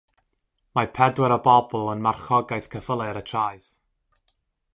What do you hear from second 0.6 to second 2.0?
Mae pedwar o bobl